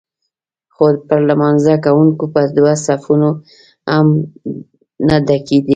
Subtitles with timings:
[0.75, 3.29] خو پر لمانځه کوونکو به دوه صفونه
[3.91, 4.07] هم
[5.07, 5.69] نه ډکېدل.